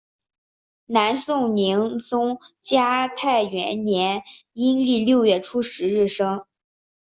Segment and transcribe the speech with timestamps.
[0.87, 6.43] 南宋宁宗嘉泰元年阴历六月初十日生。